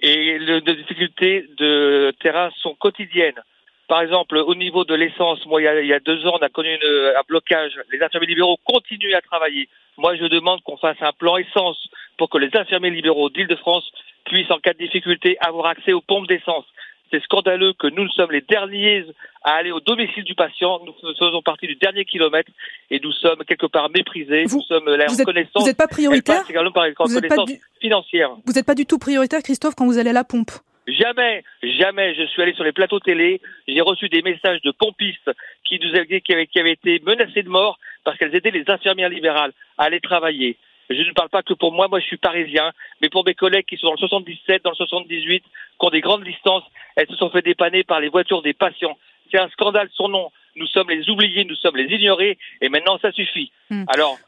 et 0.00 0.38
les 0.38 0.60
difficultés 0.60 1.46
de 1.56 2.12
terrain 2.20 2.50
sont 2.58 2.74
quotidiennes. 2.74 3.40
Par 3.88 4.02
exemple, 4.02 4.36
au 4.36 4.54
niveau 4.54 4.84
de 4.84 4.94
l'essence, 4.94 5.46
moi, 5.46 5.62
il 5.62 5.86
y, 5.86 5.94
a, 5.94 6.00
deux 6.00 6.26
ans, 6.26 6.36
on 6.38 6.44
a 6.44 6.50
connu 6.50 6.68
un 6.74 7.22
blocage. 7.26 7.80
Les 7.90 8.02
infirmiers 8.02 8.26
libéraux 8.26 8.58
continuent 8.62 9.14
à 9.14 9.22
travailler. 9.22 9.70
Moi, 9.96 10.14
je 10.16 10.26
demande 10.26 10.60
qu'on 10.64 10.76
fasse 10.76 11.00
un 11.00 11.12
plan 11.12 11.38
essence 11.38 11.88
pour 12.18 12.28
que 12.28 12.36
les 12.36 12.54
infirmiers 12.54 12.90
libéraux 12.90 13.30
d'Île-de-France 13.30 13.90
puissent, 14.26 14.50
en 14.50 14.58
cas 14.58 14.74
de 14.74 14.78
difficulté, 14.78 15.38
avoir 15.40 15.68
accès 15.68 15.94
aux 15.94 16.02
pompes 16.02 16.28
d'essence. 16.28 16.66
C'est 17.10 17.22
scandaleux 17.22 17.74
que 17.78 17.86
nous 17.86 18.08
sommes 18.10 18.32
les 18.32 18.40
derniers 18.40 19.04
à 19.44 19.56
aller 19.56 19.70
au 19.70 19.80
domicile 19.80 20.24
du 20.24 20.34
patient. 20.34 20.80
Nous 20.84 20.94
faisons 21.18 21.42
partie 21.42 21.66
du 21.66 21.76
dernier 21.76 22.04
kilomètre 22.04 22.50
et 22.90 22.98
nous 23.00 23.12
sommes 23.12 23.44
quelque 23.46 23.66
part 23.66 23.90
méprisés. 23.90 24.44
Vous, 24.44 24.56
nous 24.56 24.62
sommes 24.62 24.90
la 24.90 25.06
vous 25.06 25.16
reconnaissance. 25.16 25.62
vous 25.62 25.66
n'êtes 25.66 25.76
pas 25.76 25.86
prioritaire. 25.86 26.44
Par 26.72 26.84
vous 27.06 27.20
n'êtes 27.20 27.28
pas 27.28 27.44
du... 27.44 27.60
financière. 27.80 28.30
Vous 28.46 28.52
n'êtes 28.52 28.66
pas 28.66 28.74
du 28.74 28.86
tout 28.86 28.98
prioritaire, 28.98 29.42
Christophe, 29.42 29.74
quand 29.76 29.86
vous 29.86 29.98
allez 29.98 30.10
à 30.10 30.14
la 30.14 30.24
pompe. 30.24 30.50
Jamais, 30.86 31.44
jamais. 31.62 32.14
Je 32.14 32.26
suis 32.26 32.42
allé 32.42 32.52
sur 32.52 32.64
les 32.64 32.72
plateaux 32.72 33.00
télé. 33.00 33.40
J'ai 33.66 33.80
reçu 33.80 34.08
des 34.08 34.22
messages 34.22 34.60
de 34.62 34.70
pompistes 34.70 35.30
qui 35.66 35.78
nous 35.80 35.94
avaient, 35.96 36.20
qui 36.20 36.32
avaient, 36.32 36.46
qui 36.46 36.58
avaient 36.58 36.72
été 36.72 37.00
menacés 37.04 37.42
de 37.42 37.48
mort 37.48 37.78
parce 38.04 38.18
qu'elles 38.18 38.34
aidaient 38.34 38.50
les 38.50 38.64
infirmières 38.68 39.08
libérales 39.08 39.52
à 39.78 39.84
aller 39.84 40.00
travailler. 40.00 40.56
Je 40.90 41.02
ne 41.02 41.12
parle 41.12 41.28
pas 41.28 41.42
que 41.42 41.54
pour 41.54 41.72
moi, 41.72 41.88
moi 41.88 42.00
je 42.00 42.06
suis 42.06 42.16
parisien, 42.16 42.72
mais 43.00 43.08
pour 43.08 43.24
mes 43.24 43.34
collègues 43.34 43.66
qui 43.66 43.76
sont 43.76 43.88
dans 43.88 43.92
le 43.92 43.98
77, 43.98 44.64
dans 44.64 44.70
le 44.70 44.76
78, 44.76 45.42
qui 45.42 45.50
ont 45.80 45.90
des 45.90 46.00
grandes 46.00 46.24
distances, 46.24 46.64
elles 46.96 47.08
se 47.08 47.16
sont 47.16 47.30
fait 47.30 47.42
dépanner 47.42 47.84
par 47.84 48.00
les 48.00 48.08
voitures 48.08 48.42
des 48.42 48.52
patients. 48.52 48.96
C'est 49.30 49.38
un 49.38 49.48
scandale 49.48 49.88
son 49.94 50.08
nom. 50.08 50.30
Nous 50.56 50.66
sommes 50.66 50.90
les 50.90 51.08
oubliés, 51.10 51.44
nous 51.44 51.56
sommes 51.56 51.76
les 51.76 51.92
ignorés, 51.92 52.38
et 52.60 52.68
maintenant 52.68 52.98
ça 52.98 53.10
suffit. 53.12 53.50
Mm. 53.70 53.84
Alors, 53.88 54.18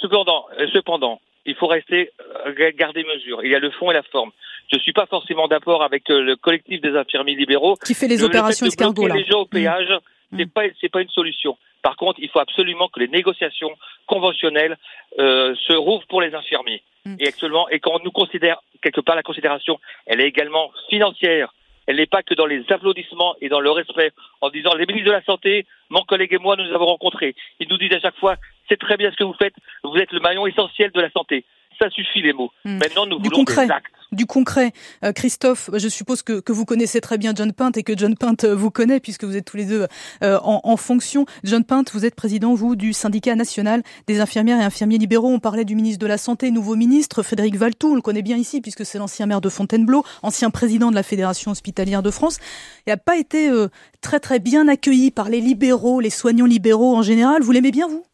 cependant, 0.00 0.46
euh, 0.58 0.66
cependant, 0.72 1.20
il 1.46 1.54
faut 1.54 1.66
rester 1.66 2.10
euh, 2.46 2.72
garder 2.76 3.04
mesure. 3.04 3.44
Il 3.44 3.50
y 3.50 3.54
a 3.54 3.58
le 3.58 3.70
fond 3.70 3.90
et 3.90 3.94
la 3.94 4.02
forme. 4.02 4.30
Je 4.70 4.76
ne 4.76 4.82
suis 4.82 4.92
pas 4.92 5.06
forcément 5.06 5.48
d'accord 5.48 5.82
avec 5.82 6.10
euh, 6.10 6.20
le 6.20 6.36
collectif 6.36 6.80
des 6.80 6.90
infirmiers 6.90 7.34
libéraux. 7.34 7.76
Qui 7.76 7.94
fait 7.94 8.08
les 8.08 8.22
opérations 8.22 8.66
escargots 8.66 9.06
là. 9.06 9.14
les 9.14 9.24
gens 9.24 9.40
au 9.40 9.46
péage, 9.46 9.88
C'est 9.88 10.19
pas 10.46 10.62
c'est 10.80 10.88
pas 10.88 11.02
une 11.02 11.08
solution. 11.10 11.56
Par 11.82 11.96
contre, 11.96 12.20
il 12.20 12.28
faut 12.28 12.40
absolument 12.40 12.88
que 12.88 13.00
les 13.00 13.08
négociations 13.08 13.70
conventionnelles 14.06 14.76
euh, 15.18 15.54
se 15.66 15.72
rouvrent 15.72 16.06
pour 16.06 16.20
les 16.20 16.34
infirmiers. 16.34 16.82
Mm. 17.04 17.16
Et 17.18 17.28
actuellement, 17.28 17.68
et 17.70 17.80
quand 17.80 17.92
on 17.94 18.04
nous 18.04 18.10
considère 18.10 18.60
quelque 18.82 19.00
part 19.00 19.16
la 19.16 19.22
considération, 19.22 19.80
elle 20.06 20.20
est 20.20 20.28
également 20.28 20.70
financière. 20.88 21.54
Elle 21.86 21.96
n'est 21.96 22.06
pas 22.06 22.22
que 22.22 22.34
dans 22.34 22.46
les 22.46 22.62
applaudissements 22.70 23.34
et 23.40 23.48
dans 23.48 23.60
le 23.60 23.70
respect, 23.70 24.12
en 24.42 24.50
disant 24.50 24.74
les 24.74 24.86
ministres 24.86 25.08
de 25.08 25.12
la 25.12 25.24
santé, 25.24 25.66
mon 25.88 26.02
collègue 26.02 26.34
et 26.34 26.38
moi, 26.38 26.54
nous 26.56 26.64
nous 26.64 26.74
avons 26.74 26.86
rencontrés. 26.86 27.34
Ils 27.58 27.68
nous 27.68 27.78
disent 27.78 27.94
à 27.94 28.00
chaque 28.00 28.16
fois, 28.16 28.36
c'est 28.68 28.78
très 28.78 28.96
bien 28.96 29.10
ce 29.10 29.16
que 29.16 29.24
vous 29.24 29.34
faites, 29.34 29.54
vous 29.82 29.96
êtes 29.96 30.12
le 30.12 30.20
maillon 30.20 30.46
essentiel 30.46 30.90
de 30.92 31.00
la 31.00 31.10
santé. 31.10 31.44
Ça 31.80 31.88
suffit 31.90 32.20
les 32.22 32.32
mots. 32.34 32.52
Mm. 32.64 32.78
Maintenant, 32.78 33.06
nous 33.06 33.18
Du 33.18 33.28
voulons 33.28 33.38
concret. 33.44 33.66
des 33.66 33.72
actes. 33.72 33.94
Du 34.12 34.26
concret, 34.26 34.72
Euh, 35.04 35.12
Christophe, 35.12 35.70
je 35.72 35.88
suppose 35.88 36.22
que, 36.22 36.40
que 36.40 36.52
vous 36.52 36.64
connaissez 36.64 37.00
très 37.00 37.16
bien 37.16 37.32
John 37.34 37.52
Pint 37.52 37.72
et 37.76 37.82
que 37.82 37.96
John 37.96 38.16
Pint 38.16 38.44
euh, 38.44 38.54
vous 38.54 38.70
connaît 38.70 39.00
puisque 39.00 39.24
vous 39.24 39.36
êtes 39.36 39.44
tous 39.44 39.56
les 39.56 39.64
deux 39.64 39.86
euh, 40.22 40.38
en, 40.42 40.60
en 40.64 40.76
fonction. 40.76 41.26
John 41.44 41.64
Pint, 41.64 41.84
vous 41.92 42.04
êtes 42.04 42.14
président, 42.14 42.54
vous, 42.54 42.76
du 42.76 42.92
syndicat 42.92 43.34
national 43.34 43.82
des 44.06 44.20
infirmières 44.20 44.60
et 44.60 44.64
infirmiers 44.64 44.98
libéraux. 44.98 45.28
On 45.28 45.38
parlait 45.38 45.64
du 45.64 45.74
ministre 45.74 46.00
de 46.00 46.06
la 46.06 46.18
Santé, 46.18 46.50
nouveau 46.50 46.76
ministre, 46.76 47.22
Frédéric 47.22 47.56
Valtou, 47.56 47.92
on 47.92 47.94
le 47.94 48.02
connaît 48.02 48.22
bien 48.22 48.36
ici 48.36 48.60
puisque 48.60 48.84
c'est 48.84 48.98
l'ancien 48.98 49.26
maire 49.26 49.40
de 49.40 49.48
Fontainebleau, 49.48 50.04
ancien 50.22 50.50
président 50.50 50.90
de 50.90 50.96
la 50.96 51.02
Fédération 51.02 51.52
hospitalière 51.52 52.02
de 52.02 52.10
France. 52.10 52.38
Il 52.86 52.90
n'a 52.90 52.96
pas 52.96 53.16
été 53.16 53.48
euh, 53.48 53.68
très 54.00 54.20
très 54.20 54.38
bien 54.38 54.68
accueilli 54.68 55.10
par 55.10 55.28
les 55.28 55.40
libéraux, 55.40 56.00
les 56.00 56.10
soignants 56.10 56.46
libéraux 56.46 56.96
en 56.96 57.02
général. 57.02 57.42
Vous 57.42 57.52
l'aimez 57.52 57.70
bien, 57.70 57.88
vous? 57.88 58.04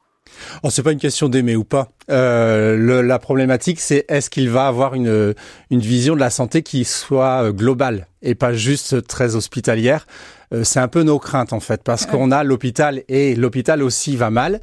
Oh, 0.62 0.70
c'est 0.70 0.82
pas 0.82 0.92
une 0.92 0.98
question 0.98 1.28
d'aimer 1.28 1.56
ou 1.56 1.64
pas. 1.64 1.88
Euh, 2.10 3.02
la 3.02 3.18
problématique, 3.18 3.80
c'est 3.80 4.04
est-ce 4.08 4.30
qu'il 4.30 4.50
va 4.50 4.66
avoir 4.66 4.94
une, 4.94 5.34
une 5.70 5.80
vision 5.80 6.14
de 6.14 6.20
la 6.20 6.30
santé 6.30 6.62
qui 6.62 6.84
soit 6.84 7.44
euh, 7.44 7.52
globale 7.52 8.06
et 8.22 8.34
pas 8.34 8.52
juste 8.52 9.06
très 9.06 9.36
hospitalière? 9.36 10.06
Euh, 10.52 10.64
c'est 10.64 10.80
un 10.80 10.88
peu 10.88 11.02
nos 11.02 11.18
craintes 11.18 11.52
en 11.52 11.60
fait, 11.60 11.82
parce 11.82 12.06
qu'on 12.06 12.30
a 12.30 12.44
l'hôpital 12.44 13.02
et 13.08 13.34
l'hôpital 13.34 13.82
aussi 13.82 14.16
va 14.16 14.30
mal. 14.30 14.60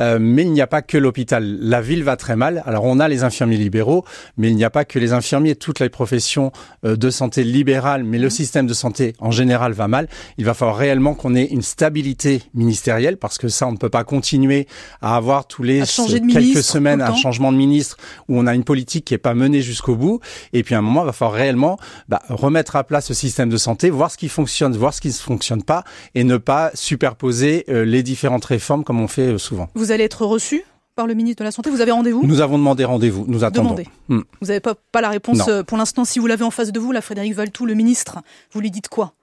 Euh, 0.00 0.18
mais 0.20 0.42
il 0.42 0.52
n'y 0.52 0.60
a 0.60 0.66
pas 0.66 0.82
que 0.82 0.96
l'hôpital. 0.96 1.58
La 1.60 1.80
ville 1.80 2.02
va 2.02 2.16
très 2.16 2.34
mal. 2.34 2.62
Alors 2.66 2.84
on 2.84 2.98
a 2.98 3.08
les 3.08 3.24
infirmiers 3.24 3.56
libéraux, 3.56 4.04
mais 4.36 4.48
il 4.48 4.56
n'y 4.56 4.64
a 4.64 4.70
pas 4.70 4.84
que 4.84 4.98
les 4.98 5.12
infirmiers. 5.12 5.54
Toutes 5.54 5.80
les 5.80 5.90
professions 5.90 6.50
euh, 6.84 6.96
de 6.96 7.10
santé 7.10 7.44
libérales, 7.44 8.02
mais 8.02 8.18
le 8.18 8.30
système 8.30 8.66
de 8.66 8.74
santé 8.74 9.14
en 9.18 9.30
général 9.30 9.72
va 9.72 9.88
mal. 9.88 10.08
Il 10.38 10.44
va 10.44 10.54
falloir 10.54 10.76
réellement 10.76 11.14
qu'on 11.14 11.34
ait 11.34 11.44
une 11.44 11.62
stabilité 11.62 12.42
ministérielle, 12.54 13.16
parce 13.16 13.38
que 13.38 13.48
ça, 13.48 13.66
on 13.68 13.72
ne 13.72 13.76
peut 13.76 13.90
pas 13.90 14.04
continuer 14.04 14.66
à 15.02 15.16
avoir 15.16 15.46
tous 15.46 15.62
les 15.62 15.80
quelques 15.80 16.34
ministre 16.34 16.62
semaines 16.62 17.00
le 17.00 17.04
un 17.04 17.14
changement 17.14 17.52
de 17.52 17.56
ministre 17.56 17.96
où 18.28 18.38
on 18.38 18.46
a 18.46 18.54
une 18.54 18.64
politique 18.64 19.04
qui 19.04 19.14
est 19.14 19.18
pas 19.18 19.34
menée 19.34 19.60
jusqu'au 19.60 19.94
bout. 19.94 20.20
Et 20.52 20.62
puis 20.62 20.74
à 20.74 20.78
un 20.78 20.82
moment, 20.82 21.02
il 21.02 21.06
va 21.06 21.12
falloir 21.12 21.36
réellement 21.36 21.78
bah, 22.08 22.22
remettre 22.28 22.76
à 22.76 22.84
plat 22.84 23.00
ce 23.00 23.14
système 23.14 23.50
de 23.50 23.56
santé, 23.56 23.90
voir 23.90 24.10
ce 24.10 24.16
qui 24.16 24.28
fonctionne, 24.28 24.74
voir 24.76 24.94
ce 24.94 25.00
qui 25.00 25.08
ne 25.08 25.12
fonctionne 25.22 25.62
pas, 25.62 25.84
et 26.14 26.24
ne 26.24 26.36
pas 26.36 26.70
superposer 26.74 27.64
euh, 27.68 27.84
les 27.84 28.02
différentes 28.02 28.44
réformes 28.44 28.84
comme 28.84 29.00
on 29.00 29.08
fait 29.08 29.32
euh, 29.34 29.38
souvent. 29.38 29.68
Vous 29.74 29.92
allez 29.92 30.04
être 30.04 30.24
reçu 30.26 30.64
par 30.94 31.06
le 31.06 31.14
ministre 31.14 31.38
de 31.40 31.44
la 31.44 31.50
Santé. 31.52 31.70
Vous 31.70 31.80
avez 31.80 31.92
rendez-vous? 31.92 32.22
Nous 32.26 32.40
avons 32.40 32.58
demandé 32.58 32.84
rendez-vous, 32.84 33.24
nous 33.26 33.44
attendons. 33.44 33.76
Hmm. 34.08 34.20
Vous 34.40 34.48
n'avez 34.48 34.60
pas, 34.60 34.74
pas 34.92 35.00
la 35.00 35.08
réponse 35.08 35.38
Non. 35.38 35.48
euh, 35.48 35.62
pour 35.62 35.78
l'instant. 35.78 36.04
Si 36.04 36.18
vous 36.18 36.26
l'avez 36.26 36.44
en 36.44 36.50
face 36.50 36.70
de 36.72 36.78
vous, 36.78 36.92
là, 36.92 37.00
Frédéric 37.00 37.34
Valtou, 37.34 37.64
le 37.64 37.74
ministre, 37.74 38.18
vous 38.52 38.60
lui 38.60 38.70
dites 38.70 38.88
quoi? 38.88 39.14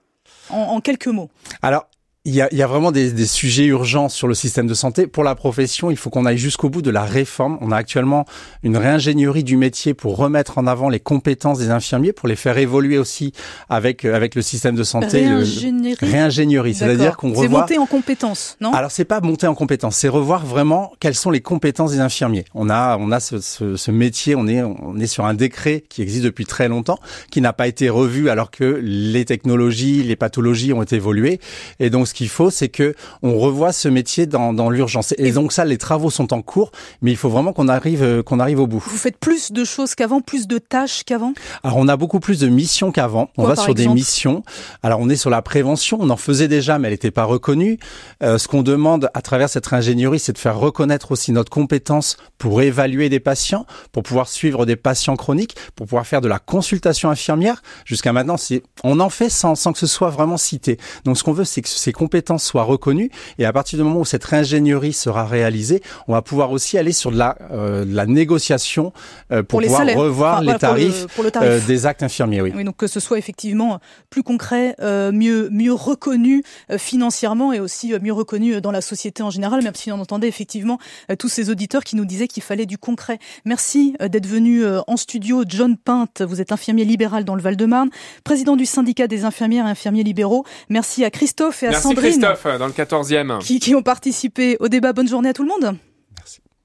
En, 0.50 0.56
en 0.56 0.80
quelques 0.80 1.06
mots. 1.06 1.30
Alors, 1.62 1.86
il 2.26 2.34
y 2.34 2.42
a, 2.42 2.48
il 2.52 2.58
y 2.58 2.62
a 2.62 2.66
vraiment 2.66 2.92
des, 2.92 3.12
des 3.12 3.26
sujets 3.26 3.64
urgents 3.64 4.10
sur 4.10 4.28
le 4.28 4.34
système 4.34 4.66
de 4.66 4.74
santé. 4.74 5.06
Pour 5.06 5.24
la 5.24 5.34
profession, 5.34 5.90
il 5.90 5.96
faut 5.96 6.10
qu'on 6.10 6.26
aille 6.26 6.36
jusqu'au 6.36 6.68
bout 6.68 6.82
de 6.82 6.90
la 6.90 7.02
réforme. 7.04 7.56
On 7.62 7.72
a 7.72 7.76
actuellement 7.76 8.26
une 8.62 8.76
réingénierie 8.76 9.42
du 9.42 9.56
métier 9.56 9.94
pour 9.94 10.16
remettre 10.18 10.58
en 10.58 10.66
avant 10.66 10.90
les 10.90 11.00
compétences 11.00 11.58
des 11.58 11.70
infirmiers, 11.70 12.12
pour 12.12 12.28
les 12.28 12.36
faire 12.36 12.58
évoluer 12.58 12.98
aussi 12.98 13.32
avec, 13.70 14.04
euh, 14.04 14.14
avec 14.14 14.34
le 14.34 14.42
système 14.42 14.74
de 14.74 14.84
santé. 14.84 15.22
le- 15.24 15.36
Réingénierie. 15.36 15.96
réingénierie, 15.98 16.74
c'est-à-dire 16.74 17.16
qu'on 17.16 17.34
C'est 17.34 17.40
revoit 17.40 17.60
monter 17.60 17.78
en 17.78 17.86
compétence, 17.86 18.58
non? 18.60 18.72
Alors 18.74 18.90
c'est 18.90 19.06
pas 19.06 19.22
monter 19.22 19.46
en 19.46 19.54
compétence, 19.54 19.96
c'est 19.96 20.08
revoir 20.08 20.44
vraiment 20.44 20.92
quelles 21.00 21.14
sont 21.14 21.30
les 21.30 21.40
compétences 21.40 21.92
des 21.92 22.00
infirmiers. 22.00 22.44
On 22.54 22.68
a 22.68 22.98
on 23.00 23.12
a 23.12 23.20
ce, 23.20 23.40
ce, 23.40 23.76
ce 23.76 23.90
métier, 23.90 24.34
on 24.34 24.46
est 24.46 24.62
on 24.62 24.98
est 24.98 25.06
sur 25.06 25.24
un 25.24 25.32
décret 25.32 25.84
qui 25.88 26.02
existe 26.02 26.24
depuis 26.24 26.44
très 26.44 26.68
longtemps, 26.68 26.98
qui 27.30 27.40
n'a 27.40 27.54
pas 27.54 27.66
été 27.66 27.88
revu 27.88 28.28
alors 28.28 28.50
que 28.50 28.78
les 28.82 29.24
technologies, 29.24 30.02
les 30.02 30.16
pathologies 30.16 30.74
ont 30.74 30.82
évolué. 30.82 31.40
Et 31.78 31.88
donc 31.88 32.09
ce 32.10 32.14
qu'il 32.14 32.28
faut, 32.28 32.50
c'est 32.50 32.68
que 32.68 32.94
on 33.22 33.38
revoie 33.38 33.72
ce 33.72 33.88
métier 33.88 34.26
dans, 34.26 34.52
dans 34.52 34.68
l'urgence. 34.68 35.14
Et 35.18 35.32
donc 35.32 35.52
ça, 35.52 35.64
les 35.64 35.78
travaux 35.78 36.10
sont 36.10 36.32
en 36.32 36.42
cours, 36.42 36.70
mais 37.02 37.10
il 37.10 37.16
faut 37.16 37.30
vraiment 37.30 37.52
qu'on 37.52 37.68
arrive 37.68 38.02
euh, 38.02 38.22
qu'on 38.22 38.40
arrive 38.40 38.60
au 38.60 38.66
bout. 38.66 38.82
Vous 38.84 38.98
faites 38.98 39.16
plus 39.18 39.52
de 39.52 39.64
choses 39.64 39.94
qu'avant, 39.94 40.20
plus 40.20 40.46
de 40.46 40.58
tâches 40.58 41.04
qu'avant? 41.04 41.32
Alors 41.62 41.78
on 41.78 41.88
a 41.88 41.96
beaucoup 41.96 42.20
plus 42.20 42.38
de 42.40 42.48
missions 42.48 42.92
qu'avant. 42.92 43.30
On 43.36 43.46
va 43.46 43.56
sur 43.56 43.74
des 43.74 43.88
missions. 43.88 44.42
Alors 44.82 45.00
on 45.00 45.08
est 45.08 45.16
sur 45.16 45.30
la 45.30 45.42
prévention. 45.42 45.98
On 46.00 46.10
en 46.10 46.16
faisait 46.16 46.48
déjà, 46.48 46.78
mais 46.78 46.88
elle 46.88 46.94
n'était 46.94 47.10
pas 47.10 47.24
reconnue. 47.24 47.78
Euh, 48.22 48.38
ce 48.38 48.48
qu'on 48.48 48.62
demande 48.62 49.08
à 49.14 49.22
travers 49.22 49.48
cette 49.48 49.72
ingénierie, 49.72 50.18
c'est 50.18 50.32
de 50.32 50.38
faire 50.38 50.58
reconnaître 50.58 51.12
aussi 51.12 51.32
notre 51.32 51.50
compétence 51.50 52.16
pour 52.38 52.60
évaluer 52.60 53.08
des 53.08 53.20
patients, 53.20 53.66
pour 53.92 54.02
pouvoir 54.02 54.28
suivre 54.28 54.66
des 54.66 54.76
patients 54.76 55.16
chroniques, 55.16 55.54
pour 55.76 55.86
pouvoir 55.86 56.06
faire 56.06 56.20
de 56.20 56.28
la 56.28 56.38
consultation 56.38 57.10
infirmière. 57.10 57.62
Jusqu'à 57.84 58.12
maintenant, 58.12 58.36
c'est 58.36 58.62
on 58.82 59.00
en 59.00 59.10
fait 59.10 59.30
sans, 59.30 59.54
sans 59.54 59.72
que 59.72 59.78
ce 59.78 59.86
soit 59.86 60.10
vraiment 60.10 60.36
cité. 60.36 60.78
Donc 61.04 61.16
ce 61.16 61.24
qu'on 61.24 61.32
veut, 61.32 61.44
c'est 61.44 61.62
que 61.62 61.68
ces 62.00 62.04
compétences 62.04 62.44
soient 62.44 62.62
reconnues. 62.64 63.10
Et 63.38 63.44
à 63.44 63.52
partir 63.52 63.78
du 63.78 63.84
moment 63.84 64.00
où 64.00 64.04
cette 64.04 64.32
ingénierie 64.32 64.92
sera 64.94 65.26
réalisée, 65.26 65.82
on 66.08 66.12
va 66.14 66.22
pouvoir 66.22 66.50
aussi 66.50 66.78
aller 66.78 66.92
sur 66.92 67.10
de 67.12 67.18
la, 67.18 67.36
euh, 67.52 67.84
de 67.84 67.94
la 67.94 68.06
négociation 68.06 68.92
euh, 69.32 69.42
pour, 69.42 69.60
pouvoir 69.60 69.86
revoir 69.86 70.40
Enfin, 70.40 70.40
les 70.40 70.46
voilà, 70.46 70.58
pour 70.58 70.74
le- 70.74 70.80
tarifs 70.80 71.06
pour 71.14 71.24
le 71.24 71.30
tarif. 71.30 71.48
euh, 71.50 71.60
des 71.66 71.86
actes 71.86 72.02
infirmiers. 72.02 72.40
Oui. 72.40 72.52
Oui, 72.56 72.64
donc 72.64 72.76
que 72.76 72.86
ce 72.86 73.00
soit 73.00 73.18
effectivement 73.18 73.80
plus 74.08 74.22
concret, 74.22 74.74
euh, 74.80 75.12
mieux 75.12 75.48
mieux 75.50 75.72
reconnu 75.74 76.42
euh, 76.70 76.78
financièrement 76.78 77.52
et 77.52 77.60
aussi 77.60 77.92
euh, 77.92 77.98
mieux 78.00 78.12
reconnu 78.14 78.60
dans 78.60 78.70
la 78.72 78.80
société 78.80 79.22
en 79.22 79.30
général, 79.30 79.62
même 79.62 79.74
si 79.74 79.92
on 79.92 80.00
entendait 80.00 80.28
effectivement 80.28 80.78
euh, 81.10 81.16
tous 81.16 81.28
ces 81.28 81.50
auditeurs 81.50 81.84
qui 81.84 81.96
nous 81.96 82.04
disaient 82.06 82.28
qu'il 82.28 82.42
fallait 82.42 82.66
du 82.66 82.78
concret. 82.78 83.18
Merci 83.44 83.94
euh, 84.00 84.08
d'être 84.08 84.26
venu 84.26 84.64
euh, 84.64 84.80
en 84.86 84.96
studio, 84.96 85.44
John 85.46 85.76
Pinte. 85.76 86.22
Vous 86.22 86.40
êtes 86.40 86.52
infirmier 86.52 86.84
libéral 86.86 87.24
dans 87.24 87.34
le 87.34 87.42
Val-de-Marne, 87.42 87.90
président 88.24 88.56
du 88.56 88.64
syndicat 88.66 89.06
des 89.06 89.24
infirmières 89.24 89.66
et 89.66 89.70
infirmiers 89.70 90.02
libéraux. 90.04 90.44
Merci 90.70 91.04
à 91.04 91.10
Christophe 91.10 91.62
et 91.62 91.66
à 91.66 91.70
Merci 91.70 91.82
Sandrine 91.94 92.10
Christophe, 92.20 92.58
dans 92.58 92.66
le 92.66 92.72
14e. 92.72 93.38
qui, 93.46 93.58
qui 93.60 93.74
ont 93.74 93.82
participé 93.82 94.56
au 94.60 94.68
débat. 94.68 94.92
Bonne 94.92 95.08
journée 95.08 95.28
à 95.30 95.32
tout 95.32 95.42
le 95.42 95.48
monde. 95.48 95.76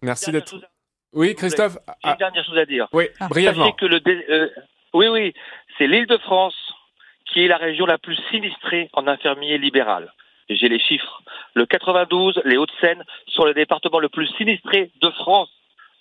Merci 0.01 0.31
Dernière 0.31 0.41
d'être... 0.51 0.55
à- 0.63 0.67
Oui, 1.13 1.35
Christophe 1.35 1.73
J'ai 1.87 1.93
ah, 2.03 2.11
une 2.11 2.17
dernière 2.17 2.45
chose 2.45 2.57
à 2.57 2.65
dire. 2.65 2.87
Oui, 2.93 3.05
Ah. 3.19 3.27
brièvement. 3.27 3.71
Que 3.73 3.85
le 3.85 3.99
dé- 3.99 4.25
euh, 4.29 4.49
oui, 4.93 5.07
oui, 5.07 5.33
c'est 5.77 5.87
l'île 5.87 6.07
de 6.07 6.17
France 6.17 6.55
qui 7.31 7.43
est 7.43 7.47
la 7.47 7.57
région 7.57 7.85
la 7.85 7.97
plus 7.97 8.17
sinistrée 8.31 8.89
en 8.93 9.07
infirmier 9.07 9.57
libéral. 9.57 10.11
J'ai 10.49 10.69
les 10.69 10.79
chiffres. 10.79 11.23
Le 11.55 11.65
92, 11.65 12.39
les 12.45 12.57
Hauts-de-Seine 12.57 13.03
sont 13.29 13.45
le 13.45 13.53
département 13.55 13.99
le 13.99 14.09
plus 14.09 14.27
sinistré 14.37 14.91
de 15.01 15.09
France, 15.11 15.49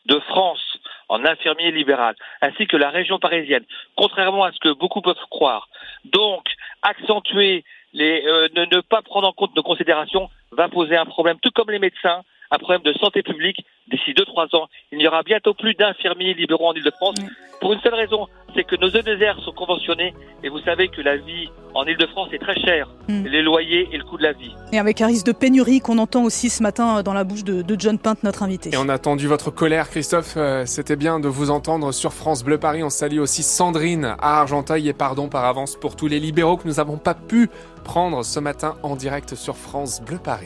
de 0.06 0.18
France 0.20 0.60
en 1.08 1.24
infirmier 1.24 1.70
libéral, 1.70 2.14
ainsi 2.42 2.66
que 2.66 2.76
la 2.76 2.90
région 2.90 3.18
parisienne. 3.18 3.64
Contrairement 3.96 4.44
à 4.44 4.52
ce 4.52 4.58
que 4.58 4.72
beaucoup 4.74 5.00
peuvent 5.00 5.16
croire. 5.30 5.68
Donc, 6.04 6.44
accentuer 6.82 7.64
les, 7.94 8.22
euh, 8.26 8.48
ne, 8.54 8.64
ne 8.76 8.80
pas 8.80 9.00
prendre 9.02 9.28
en 9.28 9.32
compte 9.32 9.56
nos 9.56 9.62
considérations 9.62 10.28
va 10.52 10.68
poser 10.68 10.96
un 10.96 11.06
problème, 11.06 11.38
tout 11.40 11.50
comme 11.54 11.70
les 11.70 11.78
médecins, 11.78 12.22
un 12.50 12.58
problème 12.58 12.82
de 12.82 12.92
santé 12.94 13.22
publique. 13.22 13.64
D'ici 13.90 14.12
2-3 14.12 14.56
ans, 14.56 14.68
il 14.92 14.98
n'y 14.98 15.06
aura 15.06 15.22
bientôt 15.22 15.54
plus 15.54 15.74
d'infirmiers 15.74 16.34
libéraux 16.34 16.68
en 16.68 16.72
Ile-de-France. 16.72 17.16
Oui. 17.18 17.28
Pour 17.60 17.72
une 17.72 17.80
seule 17.80 17.94
raison, 17.94 18.26
c'est 18.54 18.64
que 18.64 18.76
nos 18.76 18.88
EDR 18.88 19.40
sont 19.44 19.52
conventionnés 19.52 20.14
et 20.42 20.48
vous 20.48 20.58
savez 20.60 20.88
que 20.88 21.00
la 21.00 21.16
vie 21.16 21.48
en 21.74 21.84
Ile-de-France 21.84 22.28
est 22.32 22.38
très 22.38 22.58
chère. 22.60 22.88
Mm. 23.08 23.24
Les 23.26 23.42
loyers 23.42 23.88
et 23.92 23.98
le 23.98 24.04
coût 24.04 24.16
de 24.16 24.22
la 24.22 24.32
vie. 24.32 24.52
Et 24.72 24.78
avec 24.78 25.00
un 25.00 25.06
risque 25.06 25.26
de 25.26 25.32
pénurie 25.32 25.80
qu'on 25.80 25.98
entend 25.98 26.24
aussi 26.24 26.50
ce 26.50 26.62
matin 26.62 27.02
dans 27.02 27.14
la 27.14 27.24
bouche 27.24 27.44
de, 27.44 27.62
de 27.62 27.76
John 27.78 27.98
Pinte, 27.98 28.22
notre 28.22 28.42
invité. 28.42 28.70
Et 28.72 28.76
on 28.76 28.88
a 28.88 28.94
attendu 28.94 29.26
votre 29.26 29.50
colère, 29.50 29.88
Christophe. 29.88 30.34
Euh, 30.36 30.66
C'était 30.66 30.96
bien 30.96 31.20
de 31.20 31.28
vous 31.28 31.50
entendre 31.50 31.92
sur 31.92 32.12
France 32.12 32.44
Bleu 32.44 32.58
Paris. 32.58 32.82
On 32.82 32.90
salue 32.90 33.18
aussi 33.18 33.42
Sandrine 33.42 34.16
à 34.20 34.40
Argenteuil 34.40 34.88
et 34.88 34.92
pardon 34.92 35.28
par 35.28 35.44
avance 35.44 35.76
pour 35.76 35.96
tous 35.96 36.06
les 36.06 36.20
libéraux 36.20 36.56
que 36.56 36.66
nous 36.68 36.74
n'avons 36.74 36.98
pas 36.98 37.14
pu 37.14 37.48
prendre 37.84 38.24
ce 38.24 38.40
matin 38.40 38.76
en 38.82 38.96
direct 38.96 39.34
sur 39.34 39.56
France 39.56 40.00
Bleu 40.02 40.18
Paris. 40.22 40.42